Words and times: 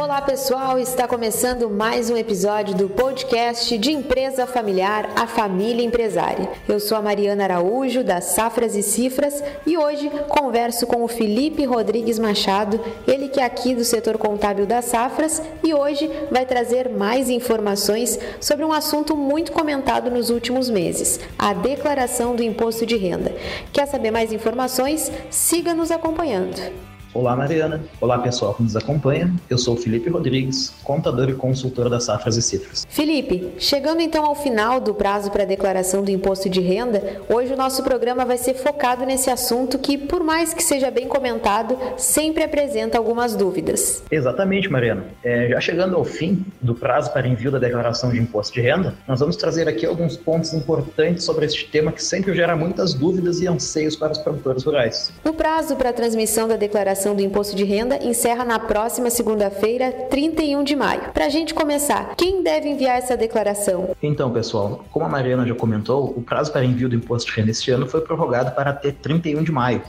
Olá 0.00 0.22
pessoal, 0.22 0.78
está 0.78 1.08
começando 1.08 1.68
mais 1.68 2.08
um 2.08 2.16
episódio 2.16 2.72
do 2.72 2.88
podcast 2.88 3.76
de 3.76 3.90
Empresa 3.90 4.46
Familiar, 4.46 5.10
a 5.16 5.26
Família 5.26 5.84
Empresária. 5.84 6.48
Eu 6.68 6.78
sou 6.78 6.96
a 6.96 7.02
Mariana 7.02 7.42
Araújo, 7.42 8.04
das 8.04 8.26
Safras 8.26 8.76
e 8.76 8.82
Cifras, 8.82 9.42
e 9.66 9.76
hoje 9.76 10.08
converso 10.28 10.86
com 10.86 11.02
o 11.02 11.08
Felipe 11.08 11.64
Rodrigues 11.64 12.16
Machado, 12.16 12.80
ele 13.08 13.28
que 13.28 13.40
é 13.40 13.44
aqui 13.44 13.74
do 13.74 13.84
setor 13.84 14.16
contábil 14.18 14.66
das 14.66 14.84
Safras 14.84 15.42
e 15.64 15.74
hoje 15.74 16.08
vai 16.30 16.46
trazer 16.46 16.88
mais 16.88 17.28
informações 17.28 18.20
sobre 18.40 18.64
um 18.64 18.72
assunto 18.72 19.16
muito 19.16 19.50
comentado 19.50 20.12
nos 20.12 20.30
últimos 20.30 20.70
meses, 20.70 21.18
a 21.36 21.52
declaração 21.52 22.36
do 22.36 22.42
imposto 22.44 22.86
de 22.86 22.96
renda. 22.96 23.34
Quer 23.72 23.86
saber 23.86 24.12
mais 24.12 24.32
informações? 24.32 25.10
Siga 25.28 25.74
nos 25.74 25.90
acompanhando. 25.90 26.87
Olá, 27.18 27.34
Mariana. 27.34 27.80
Olá, 28.00 28.16
pessoal 28.20 28.54
que 28.54 28.62
nos 28.62 28.76
acompanha. 28.76 29.34
Eu 29.50 29.58
sou 29.58 29.74
o 29.74 29.76
Felipe 29.76 30.08
Rodrigues, 30.08 30.72
contador 30.84 31.28
e 31.28 31.34
consultor 31.34 31.90
das 31.90 32.04
Safras 32.04 32.36
e 32.36 32.42
Cifras. 32.42 32.86
Felipe, 32.88 33.54
chegando 33.58 34.00
então 34.00 34.24
ao 34.24 34.36
final 34.36 34.80
do 34.80 34.94
prazo 34.94 35.28
para 35.28 35.42
a 35.42 35.46
declaração 35.46 36.04
do 36.04 36.12
imposto 36.12 36.48
de 36.48 36.60
renda, 36.60 37.20
hoje 37.28 37.52
o 37.52 37.56
nosso 37.56 37.82
programa 37.82 38.24
vai 38.24 38.38
ser 38.38 38.54
focado 38.54 39.04
nesse 39.04 39.30
assunto 39.30 39.80
que, 39.80 39.98
por 39.98 40.22
mais 40.22 40.54
que 40.54 40.62
seja 40.62 40.92
bem 40.92 41.08
comentado, 41.08 41.76
sempre 41.96 42.44
apresenta 42.44 42.96
algumas 42.96 43.34
dúvidas. 43.34 44.00
Exatamente, 44.12 44.70
Mariana. 44.70 45.06
É, 45.24 45.48
já 45.48 45.60
chegando 45.60 45.96
ao 45.96 46.04
fim 46.04 46.46
do 46.60 46.72
prazo 46.72 47.12
para 47.12 47.26
envio 47.26 47.50
da 47.50 47.58
declaração 47.58 48.10
de 48.10 48.18
imposto 48.20 48.54
de 48.54 48.60
renda, 48.60 48.94
nós 49.08 49.18
vamos 49.18 49.34
trazer 49.34 49.66
aqui 49.66 49.84
alguns 49.84 50.16
pontos 50.16 50.54
importantes 50.54 51.24
sobre 51.24 51.46
este 51.46 51.66
tema 51.66 51.90
que 51.90 52.00
sempre 52.00 52.32
gera 52.32 52.54
muitas 52.54 52.94
dúvidas 52.94 53.40
e 53.40 53.48
anseios 53.48 53.96
para 53.96 54.12
os 54.12 54.18
produtores 54.18 54.62
rurais. 54.62 55.12
O 55.24 55.32
prazo 55.32 55.74
para 55.74 55.90
a 55.90 55.92
transmissão 55.92 56.46
da 56.46 56.54
declaração 56.54 57.07
declaração 57.08 57.14
do 57.14 57.22
imposto 57.22 57.56
de 57.56 57.64
renda 57.64 58.04
encerra 58.04 58.44
na 58.44 58.58
próxima 58.58 59.10
segunda-feira, 59.10 59.92
31 60.10 60.64
de 60.64 60.76
maio. 60.76 61.12
Para 61.12 61.26
a 61.26 61.28
gente 61.28 61.54
começar, 61.54 62.14
quem 62.16 62.42
deve 62.42 62.68
enviar 62.68 62.98
essa 62.98 63.16
declaração? 63.16 63.90
Então, 64.02 64.30
pessoal, 64.30 64.84
como 64.90 65.04
a 65.04 65.08
Mariana 65.08 65.46
já 65.46 65.54
comentou, 65.54 66.12
o 66.16 66.22
prazo 66.22 66.52
para 66.52 66.64
envio 66.64 66.88
do 66.88 66.94
imposto 66.94 67.30
de 67.30 67.36
renda 67.36 67.50
este 67.50 67.70
ano 67.70 67.86
foi 67.86 68.00
prorrogado 68.00 68.52
para 68.52 68.70
até 68.70 68.90
31 68.90 69.42
de 69.42 69.52
maio, 69.52 69.82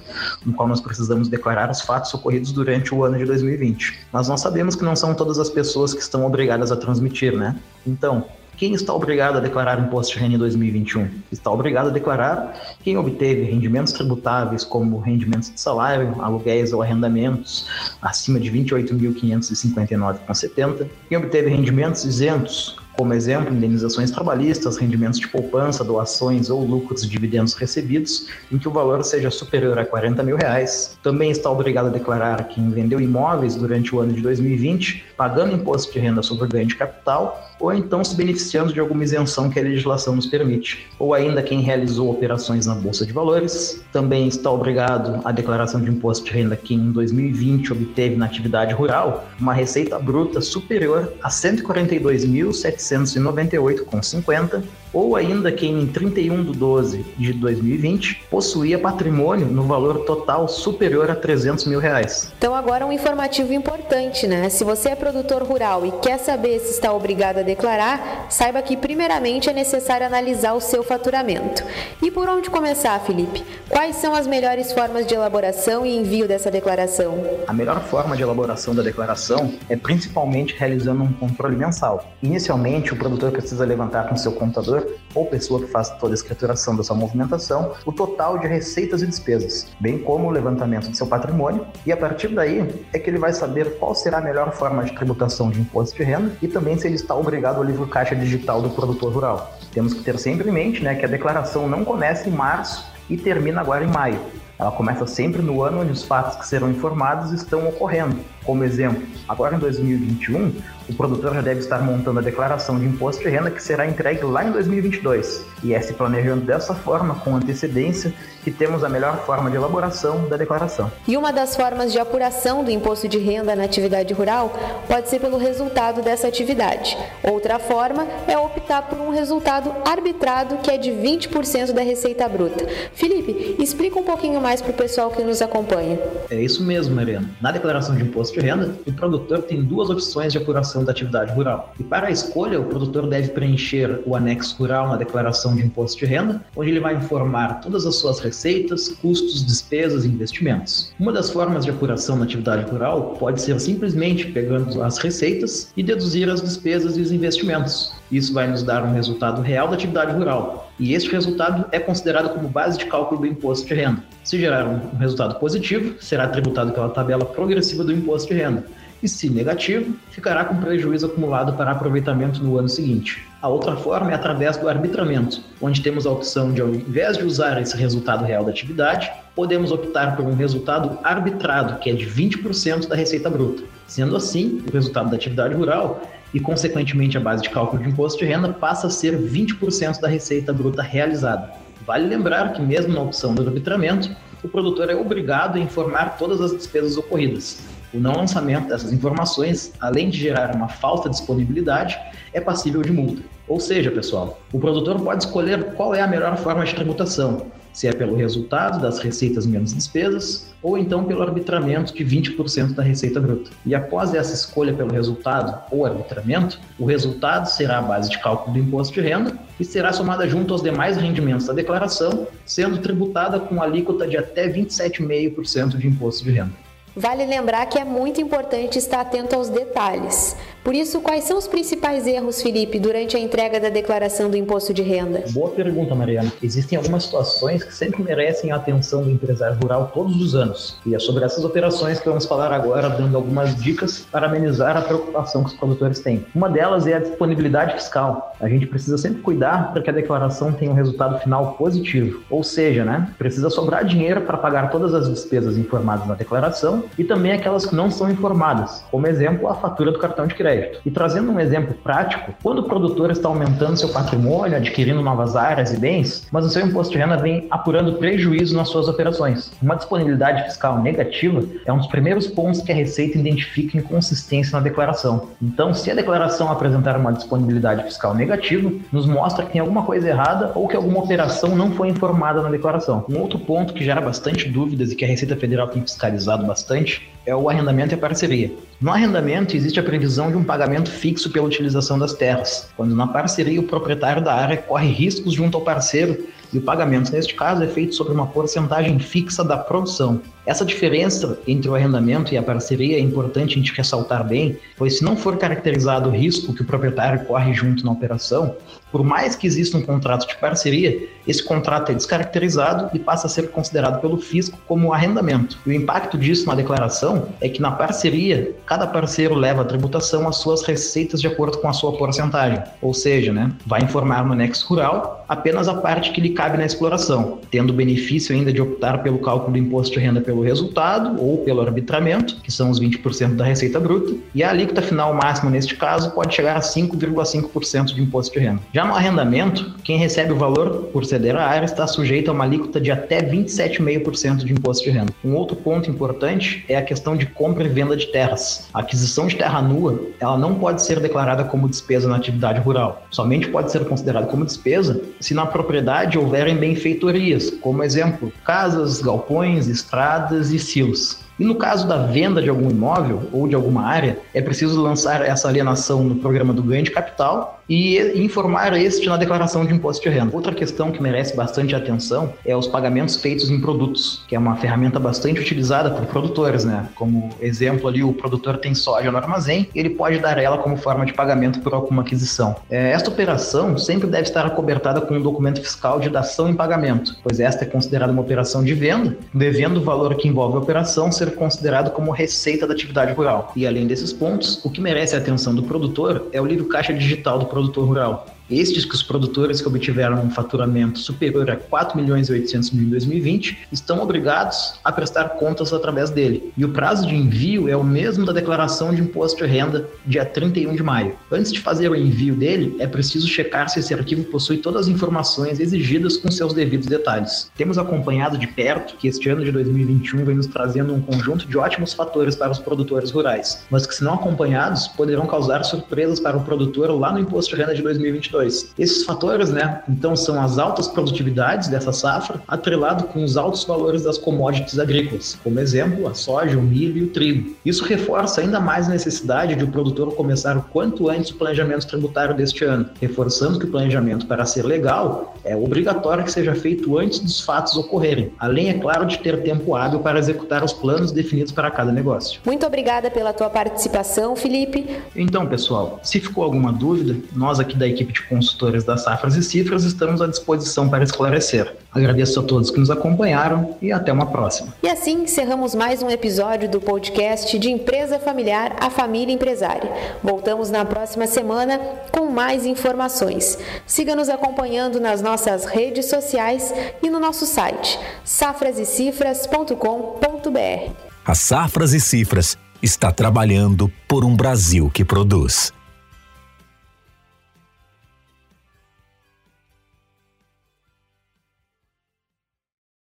no 0.46 0.54
qual 0.54 0.68
nós 0.68 0.82
precisamos 0.82 1.28
declarar 1.28 1.70
os 1.70 1.82
fatos 1.82 2.14
ocorridos 2.14 2.52
durante 2.52 2.94
o 2.94 3.04
ano 3.04 3.18
de 3.18 3.26
2020. 3.26 4.08
Mas 4.12 4.28
nós 4.28 4.42
sabemos 4.42 4.76
que 4.76 4.84
não 4.84 4.96
são 4.96 5.14
todas 5.14 5.40
as 5.40 5.50
pessoas 5.50 5.94
que 5.94 6.02
estão 6.02 6.26
obrigadas 6.26 6.72
a 6.72 6.76
transmitir, 6.76 7.36
né? 7.36 7.56
Então, 7.86 8.26
quem 8.60 8.74
está 8.74 8.94
obrigado 8.94 9.38
a 9.38 9.40
declarar 9.40 9.80
imposto 9.80 10.16
de 10.16 10.20
renda 10.20 10.36
em 10.36 10.38
2021? 10.38 11.10
Está 11.32 11.50
obrigado 11.50 11.88
a 11.88 11.92
declarar 11.92 12.76
quem 12.84 12.98
obteve 12.98 13.44
rendimentos 13.44 13.94
tributáveis, 13.94 14.66
como 14.66 15.00
rendimentos 15.00 15.50
de 15.50 15.62
salário, 15.62 16.22
aluguéis 16.22 16.74
ou 16.74 16.82
arrendamentos, 16.82 17.66
acima 18.02 18.38
de 18.38 18.50
R$ 18.50 18.66
28.559,70. 18.66 20.90
Quem 21.08 21.18
obteve 21.18 21.50
rendimentos 21.50 22.04
isentos, 22.04 22.76
como 22.98 23.14
exemplo, 23.14 23.54
indenizações 23.54 24.12
trabalhistas, 24.12 24.78
rendimentos 24.78 25.20
de 25.20 25.28
poupança, 25.28 25.84
doações 25.84 26.50
ou 26.50 26.66
lucros 26.66 27.04
e 27.04 27.08
dividendos 27.08 27.54
recebidos, 27.54 28.28
em 28.52 28.58
que 28.58 28.68
o 28.68 28.72
valor 28.72 29.04
seja 29.04 29.32
superior 29.32 29.80
a 29.80 29.86
40 29.86 30.22
mil 30.24 30.36
reais. 30.36 30.98
Também 31.02 31.32
está 31.32 31.50
obrigado 31.50 31.88
a 31.88 31.92
declarar 31.92 32.44
quem 32.50 32.70
vendeu 32.70 33.00
imóveis 33.00 33.56
durante 33.56 33.96
o 33.96 34.00
ano 34.00 34.14
de 34.14 34.22
2020, 34.22 35.06
pagando 35.16 35.56
imposto 35.56 35.94
de 35.94 36.00
renda 36.00 36.22
sobre 36.22 36.48
ganho 36.50 36.68
de 36.68 36.76
capital, 36.76 37.50
ou 37.60 37.74
então 37.74 38.04
se 38.04 38.16
beneficiando 38.16 38.74
de 38.74 38.80
alguma 38.80 39.04
isenção 39.04 39.50
que 39.50 39.60
a 39.60 39.64
legislação 39.64 40.16
nos 40.16 40.26
permite. 40.26 40.88
Ou 40.98 41.14
ainda 41.14 41.42
quem 41.42 41.62
realizou 41.62 42.10
operações 42.10 42.66
na 42.66 42.76
Bolsa 42.76 43.06
de 43.06 43.14
Valores, 43.14 43.82
também 43.92 44.28
está 44.28 44.52
obrigado 44.52 45.22
à 45.26 45.32
declaração 45.32 45.82
de 45.82 45.90
imposto 45.90 46.26
de 46.26 46.32
renda 46.32 46.56
quem 46.56 46.78
em 46.78 46.92
2020 46.92 47.74
obteve 47.74 48.16
na 48.16 48.26
atividade 48.26 48.74
rural 48.74 49.28
uma 49.40 49.54
receita 49.54 50.00
bruta 50.00 50.42
superior 50.42 51.14
a 51.22 51.30
142.700 51.30 52.79
798,50, 52.80 54.64
ou 54.92 55.16
ainda 55.16 55.52
quem 55.52 55.82
em 55.82 55.88
31 55.88 56.44
de 56.44 56.58
12 56.58 57.06
de 57.18 57.34
2020 57.34 58.24
possuía 58.30 58.80
patrimônio 58.80 59.46
no 59.46 59.64
valor 59.64 60.00
total 60.00 60.48
superior 60.48 61.12
a 61.12 61.16
300 61.16 61.66
mil 61.66 61.80
reais. 61.80 62.32
Então 62.38 62.56
agora 62.56 62.86
um 62.86 62.92
informativo 62.92 63.54
importante, 63.54 64.26
né? 64.26 64.50
Se 64.50 64.64
você 64.64 64.90
é 64.90 64.96
produtor 64.96 65.44
rural 65.44 65.86
e 65.86 65.92
quer 65.92 66.18
saber 66.18 66.60
se 66.60 66.72
está 66.72 66.92
obrigado 66.92 67.40
a 67.40 67.44
declarar, 67.44 68.26
saiba 68.30 68.62
que 68.62 68.76
primeiramente 68.76 69.50
é 69.50 69.54
necessário 69.54 70.06
analisar 70.06 70.54
o 70.54 70.62
seu 70.62 70.84
faturamento. 70.84 71.64
E 72.02 72.10
por 72.10 72.28
onde 72.28 72.50
começar, 72.50 73.00
Felipe? 73.02 73.44
Quais 73.70 73.98
são 73.98 74.16
as 74.16 74.26
melhores 74.26 74.72
formas 74.72 75.06
de 75.06 75.14
elaboração 75.14 75.86
e 75.86 75.96
envio 75.96 76.28
dessa 76.28 76.50
declaração? 76.50 77.24
A 77.48 77.54
melhor 77.54 77.82
forma 77.84 78.16
de 78.16 78.24
elaboração 78.24 78.74
da 78.74 78.82
declaração 78.82 79.54
é 79.70 79.76
principalmente 79.76 80.56
realizando 80.58 81.04
um 81.04 81.14
controle 81.14 81.56
mensal. 81.56 82.10
Inicialmente 82.24 82.69
o 82.78 82.96
produtor 82.96 83.32
precisa 83.32 83.66
levantar 83.66 84.08
com 84.08 84.16
seu 84.16 84.32
contador 84.32 84.86
ou 85.16 85.26
pessoa 85.26 85.60
que 85.62 85.68
faz 85.68 85.90
toda 85.92 86.14
a 86.14 86.16
escrituração 86.16 86.76
da 86.76 86.84
sua 86.84 86.96
movimentação 86.96 87.74
o 87.86 87.92
total 87.92 88.38
de 88.38 88.48
receitas 88.48 89.02
e 89.02 89.08
despesas, 89.08 89.68
bem 89.80 89.98
como 90.00 90.28
o 90.28 90.32
levantamento 90.32 90.90
de 90.90 90.98
seu 90.98 91.08
patrimônio, 91.08 91.66
e 91.86 91.92
a 91.92 91.98
partir 91.98 92.30
daí 92.30 92.86
é 92.94 93.00
que 93.00 93.10
ele 93.10 93.18
vai 93.18 93.34
saber 93.34 93.78
qual 93.78 93.96
será 93.96 94.20
a 94.20 94.22
melhor 94.22 94.52
forma 94.54 94.84
de 94.84 94.94
tributação 94.94 95.50
de 95.50 95.60
imposto 95.60 95.96
de 95.98 96.04
renda 96.04 96.32
e 96.42 96.48
também 96.48 96.78
se 96.78 96.88
ele 96.88 96.96
está 96.96 97.16
obrigado 97.16 97.58
ao 97.58 97.64
livro 97.64 97.88
caixa 97.88 98.16
digital 98.16 98.62
do 98.62 98.70
produtor 98.70 99.14
rural. 99.14 99.54
Temos 99.72 99.94
que 99.94 100.04
ter 100.04 100.18
sempre 100.20 100.50
em 100.50 100.52
mente 100.52 100.84
né, 100.84 100.96
que 100.96 101.06
a 101.06 101.10
declaração 101.10 101.68
não 101.68 101.84
começa 101.84 102.30
em 102.30 102.32
março 102.32 102.86
e 103.10 103.18
termina 103.18 103.62
agora 103.62 103.84
em 103.84 103.88
maio. 103.88 104.20
Ela 104.60 104.72
começa 104.72 105.08
sempre 105.08 105.42
no 105.42 105.64
ano 105.64 105.82
onde 105.82 105.94
os 105.94 106.04
fatos 106.04 106.36
que 106.36 106.46
serão 106.46 106.70
informados 106.70 107.32
estão 107.32 107.68
ocorrendo. 107.68 108.18
Como 108.44 108.64
exemplo, 108.64 109.02
agora 109.28 109.56
em 109.56 109.60
2021, 109.60 110.54
o 110.90 110.94
produtor 110.94 111.36
já 111.36 111.42
deve 111.42 111.60
estar 111.60 111.80
montando 111.84 112.20
a 112.20 112.22
declaração 112.22 112.80
de 112.80 112.86
imposto 112.86 113.24
de 113.24 113.30
renda 113.30 113.52
que 113.52 113.62
será 113.62 113.86
entregue 113.86 114.24
lá 114.24 114.44
em 114.44 114.52
2022 114.52 115.46
e 115.64 115.74
é 115.74 115.82
se 115.82 115.94
planejando 115.94 116.42
dessa 116.42 116.74
forma, 116.74 117.16
com 117.16 117.36
antecedência, 117.36 118.14
que 118.44 118.50
temos 118.50 118.84
a 118.84 118.90
melhor 118.90 119.26
forma 119.26 119.50
de 119.50 119.58
elaboração 119.58 120.28
da 120.28 120.38
declaração. 120.38 120.92
E 121.08 121.18
uma 121.18 121.32
das 121.32 121.56
formas 121.56 121.92
de 121.92 122.00
apuração 122.00 122.64
do 122.64 122.72
imposto 122.72 123.08
de 123.08 123.18
renda 123.18 123.56
na 123.56 123.66
atividade 123.66 124.14
rural 124.14 124.54
pode 124.88 125.10
ser 125.10 125.20
pelo 125.20 125.38
resultado 125.38 126.02
dessa 126.02 126.28
atividade. 126.28 126.98
Outra 127.24 127.60
forma 127.60 128.08
é 128.28 128.38
optar 128.38 128.84
por 128.84 129.00
um 129.00 129.12
resultado 129.12 129.74
arbitrado 129.86 130.58
que 130.58 130.72
é 130.72 130.78
de 130.78 130.90
20% 130.90 131.74
da 131.74 131.82
receita 131.82 132.28
bruta. 132.28 132.66
Felipe, 132.94 133.56
explica 133.60 134.00
um 134.00 134.04
pouquinho 134.04 134.42
mais 134.42 134.62
para 134.62 134.72
o 134.72 134.76
pessoal 134.76 135.12
que 135.12 135.22
nos 135.22 135.42
acompanha. 135.42 136.00
É 136.30 136.42
isso 136.42 136.64
mesmo, 136.64 136.96
Mariana. 136.96 137.30
Na 137.42 137.52
declaração 137.52 137.96
de 137.96 138.04
imposto 138.04 138.40
de 138.40 138.46
renda, 138.46 138.74
o 138.88 138.94
produtor 138.94 139.44
tem 139.44 139.62
duas 139.62 139.90
opções 139.90 140.32
de 140.32 140.38
apuração 140.38 140.79
da 140.84 140.92
atividade 140.92 141.34
rural. 141.34 141.74
E 141.80 141.84
para 141.84 142.08
a 142.08 142.12
escolha, 142.12 142.60
o 142.60 142.66
produtor 142.66 143.08
deve 143.08 143.30
preencher 143.30 144.02
o 144.06 144.16
anexo 144.16 144.56
rural 144.58 144.88
na 144.88 144.98
declaração 144.98 145.56
de 145.56 145.64
imposto 145.64 146.00
de 146.00 146.06
renda, 146.06 146.42
onde 146.56 146.70
ele 146.70 146.80
vai 146.80 146.96
informar 146.96 147.62
todas 147.62 147.86
as 147.86 147.96
suas 147.96 148.20
receitas, 148.20 148.90
custos, 148.90 149.46
despesas 149.46 150.06
e 150.06 150.08
investimentos. 150.08 150.94
Uma 151.00 151.12
das 151.12 151.30
formas 151.30 151.66
de 151.66 151.72
apuração 151.72 152.16
na 152.18 152.26
atividade 152.26 152.70
rural 152.70 153.16
pode 153.20 153.42
ser 153.42 153.60
simplesmente 153.60 154.32
pegando 154.32 154.82
as 154.84 154.98
receitas 154.98 155.72
e 155.76 155.84
deduzir 155.84 156.30
as 156.30 156.42
despesas 156.42 156.98
e 156.98 157.02
os 157.02 157.12
investimentos. 157.12 157.94
Isso 158.12 158.34
vai 158.34 158.48
nos 158.48 158.64
dar 158.64 158.84
um 158.84 158.94
resultado 158.94 159.42
real 159.42 159.68
da 159.68 159.76
atividade 159.76 160.14
rural. 160.14 160.72
E 160.80 160.94
este 160.94 161.12
resultado 161.12 161.66
é 161.72 161.80
considerado 161.80 162.34
como 162.34 162.48
base 162.48 162.78
de 162.78 162.86
cálculo 162.86 163.22
do 163.22 163.28
imposto 163.28 163.68
de 163.68 163.74
renda. 163.74 164.04
Se 164.24 164.40
gerar 164.40 164.66
um 164.66 164.98
resultado 164.98 165.40
positivo, 165.40 165.96
será 166.02 166.28
tributado 166.28 166.72
pela 166.72 166.90
tabela 166.90 167.26
progressiva 167.26 167.84
do 167.84 167.92
imposto 167.92 168.34
de 168.34 168.40
renda 168.40 168.66
e, 169.02 169.08
se 169.08 169.30
negativo, 169.30 169.96
ficará 170.12 170.46
com 170.46 170.58
prejuízo 170.58 171.06
acumulado 171.06 171.54
para 171.54 171.72
aproveitamento 171.72 172.44
no 172.44 172.58
ano 172.58 172.70
seguinte. 172.70 173.26
A 173.42 173.48
outra 173.48 173.76
forma 173.76 174.12
é 174.12 174.16
através 174.16 174.58
do 174.58 174.68
arbitramento, 174.68 175.42
onde 175.62 175.82
temos 175.82 176.06
a 176.06 176.12
opção 176.12 176.52
de, 176.52 176.62
ao 176.62 176.70
invés 176.70 177.18
de 177.18 177.24
usar 177.24 177.62
esse 177.62 177.76
resultado 177.78 178.26
real 178.26 178.44
da 178.44 178.52
atividade, 178.52 179.10
podemos 179.34 179.72
optar 179.72 180.18
por 180.18 180.26
um 180.26 180.36
resultado 180.36 181.00
arbitrado, 181.04 181.80
que 181.80 181.90
é 181.90 181.94
de 181.94 182.06
20% 182.06 182.88
da 182.88 182.96
receita 182.96 183.30
bruta. 183.30 183.64
Sendo 183.88 184.16
assim, 184.16 184.62
o 184.68 184.72
resultado 184.72 185.10
da 185.10 185.16
atividade 185.16 185.56
rural 185.56 186.02
e, 186.34 186.40
consequentemente, 186.40 187.18
a 187.18 187.22
base 187.22 187.44
de 187.44 187.50
cálculo 187.50 187.82
de 187.82 187.90
imposto 187.90 188.20
de 188.20 188.26
renda 188.26 188.50
passa 188.50 188.88
a 188.88 188.90
ser 188.90 189.18
20% 189.18 190.02
da 190.02 190.08
receita 190.08 190.52
bruta 190.52 190.82
realizada. 190.82 191.50
Vale 191.88 192.06
lembrar 192.08 192.54
que, 192.54 192.62
mesmo 192.62 192.94
na 192.94 193.02
opção 193.02 193.34
do 193.34 193.42
arbitramento, 193.42 194.14
o 194.44 194.48
produtor 194.48 194.90
é 194.90 194.96
obrigado 194.96 195.58
a 195.58 195.60
informar 195.60 196.18
todas 196.18 196.40
as 196.42 196.52
despesas 196.52 196.98
ocorridas, 196.98 197.62
o 197.94 198.00
não 198.00 198.14
lançamento 198.14 198.68
dessas 198.68 198.94
informações, 198.94 199.74
além 199.80 200.10
de 200.10 200.18
gerar 200.18 200.56
uma 200.56 200.68
falta 200.68 201.10
de 201.10 201.16
disponibilidade, 201.16 202.00
é 202.34 202.40
passível 202.40 202.82
de 202.82 202.92
multa. 202.92 203.22
Ou 203.48 203.60
seja, 203.60 203.90
pessoal, 203.90 204.40
o 204.54 204.60
produtor 204.60 205.00
pode 205.02 205.24
escolher 205.24 205.74
qual 205.74 205.96
é 205.96 206.02
a 206.02 206.08
melhor 206.08 206.38
forma 206.38 206.64
de 206.64 206.76
tributação, 206.76 207.48
se 207.74 207.88
é 207.88 207.94
pelo 207.94 208.16
resultado 208.16 208.82
das 208.82 209.00
receitas 209.00 209.46
menos 209.46 209.74
despesas 209.74 210.52
ou 210.62 210.78
então 210.78 211.06
pelo 211.06 211.22
arbitramento 211.22 211.94
de 211.94 212.04
20% 212.04 212.74
da 212.74 212.84
receita 212.84 213.20
bruta. 213.20 213.52
E 213.66 213.74
após 213.74 214.14
essa 214.14 214.34
escolha 214.34 214.74
pelo 214.74 214.92
resultado 214.92 215.58
ou 215.72 215.86
arbitramento, 215.86 216.60
o 216.78 216.86
resultado 216.86 217.46
será 217.48 217.80
a 217.80 217.82
base 217.82 218.10
de 218.10 218.20
cálculo 218.20 218.54
do 218.54 218.60
imposto 218.60 218.94
de 218.94 219.02
renda 219.02 219.38
e 219.60 219.64
será 219.64 219.94
somada 219.94 220.28
junto 220.28 220.54
aos 220.54 220.62
demais 220.62 220.98
rendimentos 220.98 221.48
da 221.48 221.54
declaração, 221.54 222.28
sendo 222.46 222.80
tributada 222.80 223.40
com 223.40 223.62
alíquota 223.62 224.08
de 224.08 224.18
até 224.18 224.48
27,5% 224.48 225.78
de 225.78 225.88
imposto 225.88 226.24
de 226.24 226.32
renda. 226.32 226.69
Vale 226.96 227.26
lembrar 227.26 227.66
que 227.68 227.80
é 227.80 227.84
muito 227.84 228.20
importante 228.20 228.78
estar 228.78 229.02
atento 229.02 229.36
aos 229.36 229.50
detalhes. 229.50 230.36
Por 230.70 230.76
isso, 230.76 231.02
quais 231.02 231.24
são 231.24 231.36
os 231.36 231.48
principais 231.48 232.06
erros, 232.06 232.44
Felipe, 232.44 232.78
durante 232.78 233.18
a 233.18 233.20
entrega 233.20 233.60
da 233.60 233.70
declaração 233.70 234.30
do 234.30 234.38
imposto 234.38 234.72
de 234.72 234.84
renda? 234.84 235.24
Boa 235.32 235.50
pergunta, 235.50 235.96
Mariana. 235.96 236.32
Existem 236.44 236.78
algumas 236.78 237.06
situações 237.06 237.64
que 237.64 237.74
sempre 237.74 238.04
merecem 238.04 238.52
a 238.52 238.58
atenção 238.58 239.02
do 239.02 239.10
empresário 239.10 239.58
rural 239.60 239.90
todos 239.92 240.22
os 240.22 240.36
anos. 240.36 240.78
E 240.86 240.94
é 240.94 241.00
sobre 241.00 241.26
essas 241.26 241.44
operações 241.44 242.00
que 242.00 242.08
vamos 242.08 242.28
falar 242.28 242.54
agora, 242.54 242.88
dando 242.88 243.18
algumas 243.18 243.56
dicas 243.56 244.06
para 244.12 244.28
amenizar 244.28 244.78
a 244.78 244.82
preocupação 244.82 245.44
que 245.44 245.50
os 245.50 245.56
produtores 245.56 246.02
têm. 246.02 246.24
Uma 246.36 246.48
delas 246.48 246.86
é 246.86 246.94
a 246.94 247.00
disponibilidade 247.00 247.74
fiscal. 247.74 248.36
A 248.40 248.48
gente 248.48 248.68
precisa 248.68 249.00
sempre 249.00 249.24
cuidar 249.24 249.74
para 249.74 249.82
que 249.82 249.90
a 249.90 249.94
declaração 249.94 250.52
tenha 250.52 250.70
um 250.70 250.76
resultado 250.76 251.18
final 251.18 251.54
positivo. 251.54 252.22
Ou 252.30 252.44
seja, 252.44 252.86
né, 252.86 253.10
precisa 253.18 253.50
sobrar 253.50 253.84
dinheiro 253.84 254.22
para 254.22 254.38
pagar 254.38 254.70
todas 254.70 254.94
as 254.94 255.10
despesas 255.10 255.58
informadas 255.58 256.06
na 256.06 256.14
declaração 256.14 256.84
e 256.96 257.04
também 257.04 257.32
aquelas 257.32 257.66
que 257.66 257.74
não 257.74 257.90
são 257.90 258.08
informadas, 258.08 258.84
como 258.92 259.08
exemplo 259.08 259.48
a 259.48 259.56
fatura 259.56 259.92
do 259.92 259.98
cartão 259.98 260.28
de 260.28 260.36
crédito. 260.36 260.59
E 260.86 260.92
trazendo 260.92 261.32
um 261.32 261.40
exemplo 261.40 261.74
prático, 261.84 262.34
quando 262.42 262.60
o 262.60 262.64
produtor 262.64 263.12
está 263.12 263.28
aumentando 263.28 263.78
seu 263.78 263.90
patrimônio, 263.90 264.58
adquirindo 264.58 265.02
novas 265.02 265.36
áreas 265.36 265.74
e 265.74 265.78
bens, 265.78 266.28
mas 266.32 266.46
o 266.46 266.50
seu 266.50 266.66
imposto 266.66 266.94
de 266.94 267.00
renda 267.00 267.18
vem 267.18 267.48
apurando 267.50 267.94
prejuízo 267.94 268.56
nas 268.56 268.70
suas 268.70 268.88
operações. 268.88 269.52
Uma 269.62 269.76
disponibilidade 269.76 270.44
fiscal 270.44 270.82
negativa 270.82 271.44
é 271.66 271.72
um 271.72 271.78
dos 271.78 271.88
primeiros 271.88 272.28
pontos 272.28 272.62
que 272.62 272.72
a 272.72 272.76
Receita 272.76 273.18
identifica 273.18 273.78
inconsistência 273.78 274.58
na 274.58 274.64
declaração. 274.64 275.30
Então, 275.42 275.74
se 275.74 275.92
a 275.92 275.96
declaração 275.96 276.52
apresentar 276.52 276.98
uma 276.98 277.12
disponibilidade 277.12 277.84
fiscal 277.84 278.14
negativa, 278.14 278.72
nos 278.92 279.06
mostra 279.06 279.46
que 279.46 279.54
tem 279.54 279.62
alguma 279.62 279.84
coisa 279.84 280.08
errada 280.10 280.52
ou 280.56 280.68
que 280.68 280.76
alguma 280.76 281.00
operação 281.00 281.56
não 281.56 281.72
foi 281.72 281.90
informada 281.90 282.42
na 282.42 282.50
declaração. 282.50 283.06
Um 283.10 283.20
outro 283.20 283.40
ponto 283.40 283.74
que 283.74 283.84
gera 283.84 284.02
bastante 284.02 284.48
dúvidas 284.50 284.92
e 284.92 284.96
que 284.96 285.06
a 285.06 285.08
Receita 285.08 285.36
Federal 285.36 285.68
tem 285.68 285.82
fiscalizado 285.82 286.46
bastante 286.46 287.10
é 287.26 287.36
o 287.36 287.50
arrendamento 287.50 287.94
e 287.94 287.96
a 287.96 287.98
parceria. 287.98 288.52
No 288.82 288.92
arrendamento, 288.92 289.58
existe 289.58 289.78
a 289.78 289.84
previsão 289.84 290.32
de 290.32 290.38
um 290.38 290.44
pagamento 290.44 290.90
fixo 290.90 291.30
pela 291.30 291.46
utilização 291.46 292.00
das 292.00 292.14
terras, 292.14 292.70
quando 292.78 292.96
na 292.96 293.08
parceria 293.08 293.60
o 293.60 293.68
proprietário 293.68 294.24
da 294.24 294.34
área 294.34 294.56
corre 294.56 294.88
riscos 294.88 295.34
junto 295.34 295.58
ao 295.58 295.64
parceiro 295.64 296.26
e 296.54 296.58
o 296.58 296.62
pagamento, 296.62 297.12
neste 297.12 297.36
caso, 297.36 297.64
é 297.64 297.68
feito 297.68 297.96
sobre 297.96 298.14
uma 298.14 298.28
porcentagem 298.28 299.00
fixa 299.00 299.44
da 299.44 299.58
produção. 299.58 300.22
Essa 300.46 300.66
diferença 300.66 301.38
entre 301.48 301.70
o 301.70 301.76
arrendamento 301.76 302.34
e 302.34 302.38
a 302.38 302.42
parceria 302.42 302.98
é 302.98 303.00
importante 303.00 303.54
a 303.54 303.58
gente 303.58 303.72
ressaltar 303.72 304.28
bem, 304.28 304.58
pois 304.78 304.98
se 304.98 305.04
não 305.04 305.16
for 305.16 305.38
caracterizado 305.38 306.10
o 306.10 306.12
risco 306.12 306.54
que 306.54 306.64
o 306.64 306.66
proprietário 306.66 307.24
corre 307.26 307.54
junto 307.54 307.86
na 307.86 307.92
operação, 307.92 308.56
por 308.92 309.04
mais 309.04 309.36
que 309.36 309.46
exista 309.46 309.78
um 309.78 309.82
contrato 309.84 310.28
de 310.28 310.36
parceria, 310.38 311.08
esse 311.28 311.44
contrato 311.44 311.92
é 311.92 311.96
descaracterizado 311.96 312.90
e 312.96 312.98
passa 312.98 313.28
a 313.28 313.30
ser 313.30 313.52
considerado 313.52 314.02
pelo 314.02 314.18
fisco 314.18 314.58
como 314.68 314.92
arrendamento. 314.92 315.60
E 315.68 315.70
o 315.70 315.74
impacto 315.74 316.18
disso 316.18 316.48
na 316.48 316.56
declaração 316.56 317.30
é 317.40 317.48
que 317.48 317.62
na 317.62 317.72
parceria, 317.72 318.56
cada 318.66 318.88
parceiro 318.88 319.36
leva 319.36 319.62
a 319.62 319.66
tributação 319.66 320.28
às 320.28 320.38
suas 320.38 320.64
receitas 320.64 321.22
de 321.22 321.28
acordo 321.28 321.60
com 321.60 321.68
a 321.68 321.74
sua 321.74 321.96
porcentagem, 321.96 322.64
ou 322.82 322.94
seja, 322.94 323.32
né, 323.32 323.52
vai 323.68 323.84
informar 323.84 324.26
no 324.26 324.34
anexo 324.34 324.68
rural 324.68 325.24
apenas 325.30 325.68
a 325.68 325.76
parte 325.76 326.12
que 326.12 326.20
lhe 326.20 326.30
cabe 326.40 326.58
na 326.58 326.66
exploração, 326.66 327.40
tendo 327.52 327.72
o 327.72 327.74
benefício 327.74 328.34
ainda 328.34 328.54
de 328.54 328.62
optar 328.62 329.04
pelo 329.04 329.20
cálculo 329.20 329.52
do 329.52 329.58
imposto 329.58 329.96
de 329.96 330.00
renda 330.00 330.22
pelo 330.22 330.42
resultado 330.42 331.22
ou 331.22 331.40
pelo 331.40 331.60
arbitramento, 331.60 332.38
que 332.42 332.50
são 332.50 332.70
os 332.70 332.80
20% 332.80 333.36
da 333.36 333.44
receita 333.44 333.78
bruta, 333.78 334.16
e 334.34 334.42
a 334.42 334.50
alíquota 334.50 334.82
final 334.82 335.14
máxima 335.14 335.52
neste 335.52 335.76
caso 335.76 336.12
pode 336.12 336.34
chegar 336.34 336.56
a 336.56 336.62
5,5% 336.62 337.94
de 337.94 338.02
imposto 338.02 338.34
de 338.34 338.40
renda. 338.40 338.62
Já 338.74 338.86
no 338.86 338.94
arrendamento, 338.96 339.76
quem 339.84 339.98
recebe 339.98 340.32
o 340.32 340.38
valor 340.38 340.90
por 340.94 341.04
ceder 341.04 341.36
a 341.36 341.46
área 341.46 341.66
está 341.66 341.86
sujeito 341.86 342.32
a 342.32 342.34
uma 342.34 342.46
alíquota 342.46 342.80
de 342.80 342.90
até 342.90 343.22
27,5% 343.22 344.46
de 344.46 344.54
imposto 344.54 344.86
de 344.86 344.92
renda. 344.92 345.12
Um 345.26 345.36
outro 345.36 345.58
ponto 345.58 345.90
importante 345.90 346.64
é 346.70 346.78
a 346.78 346.82
questão 346.82 347.18
de 347.18 347.26
compra 347.26 347.66
e 347.66 347.68
venda 347.68 347.98
de 347.98 348.06
terras. 348.14 348.70
A 348.74 348.80
aquisição 348.80 349.28
de 349.28 349.36
terra 349.36 349.62
nua, 349.62 350.00
ela 350.22 350.38
não 350.38 350.56
pode 350.56 350.82
ser 350.84 351.02
declarada 351.02 351.44
como 351.44 351.68
despesa 351.68 352.08
na 352.08 352.16
atividade 352.16 352.62
rural. 352.62 353.04
Somente 353.12 353.50
pode 353.50 353.74
ser 353.74 353.84
considerada 353.84 354.28
como 354.28 354.46
despesa 354.46 355.02
se 355.20 355.34
na 355.34 355.46
propriedade 355.46 356.18
ou 356.18 356.29
houverem 356.30 356.56
benfeitorias, 356.56 357.50
como 357.50 357.84
exemplo, 357.84 358.32
casas, 358.46 359.02
galpões, 359.02 359.68
estradas 359.68 360.52
e 360.52 360.60
silos. 360.60 361.22
E 361.40 361.44
no 361.44 361.56
caso 361.56 361.88
da 361.88 362.06
venda 362.06 362.40
de 362.40 362.50
algum 362.50 362.70
imóvel 362.70 363.28
ou 363.34 363.48
de 363.48 363.56
alguma 363.56 363.84
área, 363.84 364.20
é 364.32 364.40
preciso 364.42 364.80
lançar 364.80 365.26
essa 365.26 365.48
alienação 365.48 366.04
no 366.04 366.16
programa 366.16 366.54
do 366.54 366.62
ganho 366.62 366.84
de 366.84 366.92
capital 366.92 367.59
e 367.70 367.98
informar 368.22 368.74
este 368.74 369.08
na 369.08 369.18
declaração 369.18 369.66
de 369.66 369.74
imposto 369.74 370.04
de 370.04 370.10
renda. 370.10 370.36
Outra 370.36 370.54
questão 370.54 370.92
que 370.92 371.02
merece 371.02 371.36
bastante 371.36 371.76
atenção 371.76 372.34
é 372.46 372.56
os 372.56 372.68
pagamentos 372.68 373.16
feitos 373.16 373.50
em 373.50 373.60
produtos, 373.60 374.24
que 374.28 374.36
é 374.36 374.40
uma 374.40 374.56
ferramenta 374.56 375.00
bastante 375.00 375.40
utilizada 375.40 375.92
por 375.92 376.06
produtores, 376.08 376.66
né? 376.66 376.90
Como 376.96 377.30
exemplo 377.40 377.88
ali, 377.88 378.04
o 378.04 378.14
produtor 378.14 378.58
tem 378.58 378.74
soja 378.74 379.12
no 379.12 379.18
armazém 379.18 379.70
ele 379.76 379.92
pode 379.92 380.20
dar 380.20 380.38
ela 380.38 380.58
como 380.58 380.78
forma 380.78 381.06
de 381.06 381.14
pagamento 381.14 381.60
por 381.60 381.74
alguma 381.74 382.02
aquisição. 382.02 382.56
É, 382.70 382.92
esta 382.92 383.10
operação 383.10 383.78
sempre 383.78 384.08
deve 384.08 384.24
estar 384.24 384.46
acobertada 384.46 385.02
com 385.02 385.16
um 385.16 385.22
documento 385.22 385.62
fiscal 385.62 386.00
de 386.00 386.10
dação 386.10 386.50
em 386.50 386.56
pagamento, 386.56 387.16
pois 387.24 387.40
esta 387.40 387.64
é 387.64 387.68
considerada 387.68 388.12
uma 388.12 388.22
operação 388.22 388.64
de 388.64 388.74
venda, 388.74 389.18
devendo 389.34 389.78
o 389.78 389.84
valor 389.84 390.16
que 390.16 390.28
envolve 390.28 390.58
a 390.58 390.60
operação 390.60 391.12
ser 391.12 391.36
considerado 391.36 391.92
como 391.92 392.12
receita 392.12 392.68
da 392.68 392.74
atividade 392.74 393.14
rural. 393.14 393.52
E 393.56 393.66
além 393.66 393.88
desses 393.88 394.12
pontos, 394.12 394.64
o 394.66 394.70
que 394.70 394.82
merece 394.82 395.16
a 395.16 395.20
atenção 395.20 395.54
do 395.54 395.64
produtor 395.64 396.28
é 396.32 396.42
o 396.42 396.46
livro 396.46 396.66
caixa 396.66 396.94
digital 396.94 397.40
do 397.40 397.46
produtor 397.46 397.59
rural. 397.68 398.39
Estes 398.50 398.84
que 398.84 398.96
os 398.96 399.04
produtores 399.04 399.62
que 399.62 399.68
obtiveram 399.68 400.24
um 400.24 400.32
faturamento 400.32 400.98
superior 400.98 401.52
a 401.52 401.56
4 401.56 401.96
milhões 401.96 402.30
e 402.30 402.32
800 402.32 402.72
mil 402.72 402.86
em 402.86 402.90
2020 402.90 403.68
estão 403.72 404.02
obrigados 404.02 404.74
a 404.84 404.92
prestar 404.92 405.30
contas 405.30 405.72
através 405.72 406.10
dele. 406.10 406.52
E 406.58 406.66
o 406.66 406.70
prazo 406.70 407.06
de 407.06 407.16
envio 407.16 407.70
é 407.70 407.78
o 407.78 407.84
mesmo 407.84 408.26
da 408.26 408.34
declaração 408.34 408.94
de 408.94 409.02
imposto 409.02 409.44
de 409.44 409.48
renda, 409.48 409.88
dia 410.04 410.26
31 410.26 410.76
de 410.76 410.82
maio. 410.82 411.16
Antes 411.32 411.54
de 411.54 411.60
fazer 411.60 411.92
o 411.92 411.96
envio 411.96 412.36
dele, 412.36 412.76
é 412.80 412.88
preciso 412.88 413.28
checar 413.28 413.70
se 413.70 413.82
esse 413.82 413.94
arquivo 413.94 414.24
possui 414.24 414.58
todas 414.58 414.88
as 414.88 414.88
informações 414.88 415.60
exigidas 415.60 416.18
com 416.18 416.32
seus 416.32 416.52
devidos 416.52 416.88
detalhes. 416.88 417.52
Temos 417.56 417.78
acompanhado 417.78 418.36
de 418.36 418.48
perto 418.48 418.96
que 418.96 419.08
este 419.08 419.30
ano 419.30 419.46
de 419.46 419.52
2021 419.52 420.26
vem 420.26 420.36
nos 420.36 420.48
trazendo 420.48 420.92
um 420.96 421.02
conjunto 421.02 421.48
de 421.48 421.56
ótimos 421.56 421.94
fatores 421.94 422.36
para 422.36 422.52
os 422.52 422.58
produtores 422.58 423.12
rurais, 423.12 423.64
mas 423.70 423.86
que 423.86 423.94
se 423.94 424.04
não 424.04 424.16
acompanhados 424.16 424.88
poderão 424.88 425.28
causar 425.28 425.64
surpresas 425.64 426.20
para 426.20 426.36
o 426.36 426.44
produtor 426.44 426.90
lá 427.00 427.14
no 427.14 427.20
imposto 427.20 427.56
de 427.56 427.62
renda 427.62 427.76
de 427.76 427.84
2022 427.84 428.39
esses 428.42 429.04
fatores, 429.04 429.50
né, 429.50 429.82
então 429.88 430.16
são 430.16 430.42
as 430.42 430.58
altas 430.58 430.88
produtividades 430.88 431.68
dessa 431.68 431.92
safra, 431.92 432.42
atrelado 432.48 433.06
com 433.06 433.24
os 433.24 433.38
altos 433.38 433.64
valores 433.64 434.04
das 434.04 434.18
commodities 434.18 434.80
agrícolas, 434.80 435.38
como 435.44 435.60
exemplo, 435.60 436.08
a 436.08 436.14
soja, 436.14 436.58
o 436.58 436.62
milho 436.62 436.98
e 436.98 437.04
o 437.04 437.08
trigo. 437.08 437.56
Isso 437.66 437.84
reforça 437.84 438.42
ainda 438.42 438.60
mais 438.60 438.88
a 438.88 438.92
necessidade 438.92 439.56
de 439.56 439.64
o 439.64 439.68
produtor 439.68 440.14
começar 440.16 440.58
o 440.58 440.64
quanto 440.64 441.10
antes 441.10 441.32
o 441.32 441.36
planejamento 441.36 441.88
tributário 441.88 442.36
deste 442.36 442.64
ano, 442.64 442.90
reforçando 443.00 443.60
que 443.60 443.66
o 443.66 443.72
planejamento 443.72 444.26
para 444.26 444.46
ser 444.46 444.66
legal 444.66 445.36
é 445.44 445.56
obrigatório 445.56 446.24
que 446.24 446.32
seja 446.32 446.54
feito 446.56 446.98
antes 446.98 447.20
dos 447.20 447.42
fatos 447.42 447.76
ocorrerem, 447.76 448.32
além, 448.40 448.70
é 448.70 448.74
claro, 448.74 449.06
de 449.06 449.18
ter 449.20 449.42
tempo 449.42 449.76
hábil 449.76 450.00
para 450.00 450.20
executar 450.20 450.64
os 450.64 450.74
planos 450.74 451.12
definidos 451.12 451.52
para 451.52 451.72
cada 451.72 451.92
negócio. 451.92 452.40
Muito 452.46 452.66
obrigada 452.66 453.10
pela 453.10 453.34
tua 453.34 453.50
participação, 453.50 454.36
Felipe. 454.36 454.88
Então, 455.16 455.48
pessoal, 455.48 456.00
se 456.04 456.20
ficou 456.20 456.44
alguma 456.44 456.72
dúvida, 456.72 457.16
nós 457.36 457.60
aqui 457.60 457.78
da 457.78 457.88
equipe 457.88 458.14
de 458.14 458.22
consultores 458.30 458.84
das 458.84 459.04
Safras 459.04 459.36
e 459.36 459.44
Cifras, 459.44 459.84
estamos 459.84 460.22
à 460.22 460.28
disposição 460.28 460.88
para 460.88 461.04
esclarecer. 461.04 461.76
Agradeço 461.92 462.40
a 462.40 462.44
todos 462.44 462.70
que 462.70 462.80
nos 462.80 462.92
acompanharam 462.92 463.76
e 463.82 463.92
até 463.92 464.14
uma 464.14 464.28
próxima. 464.28 464.76
E 464.84 464.88
assim 464.88 465.24
encerramos 465.24 465.74
mais 465.74 466.04
um 466.04 466.10
episódio 466.10 466.70
do 466.70 466.80
podcast 466.80 467.58
de 467.58 467.72
Empresa 467.72 468.20
Familiar 468.20 468.76
A 468.80 468.92
Família 468.92 469.34
Empresária. 469.34 469.92
Voltamos 470.24 470.70
na 470.70 470.86
próxima 470.86 471.26
semana 471.26 471.80
com 472.12 472.30
mais 472.30 472.66
informações. 472.66 473.58
Siga 473.88 474.16
nos 474.16 474.30
acompanhando 474.30 475.00
nas 475.00 475.22
nossas 475.22 475.66
redes 475.66 476.06
sociais 476.06 476.74
e 477.02 477.10
no 477.10 477.20
nosso 477.20 477.46
site 477.46 478.00
safrasecifras.com.br. 478.24 480.94
A 481.26 481.36
Safras 481.36 481.94
e 481.94 482.00
Cifras 482.00 482.58
está 482.82 483.12
trabalhando 483.12 483.92
por 484.08 484.24
um 484.24 484.36
Brasil 484.36 484.90
que 484.90 485.04
produz. 485.04 485.74